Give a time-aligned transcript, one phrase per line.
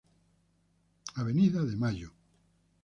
[1.13, 2.11] Avenida de Mayo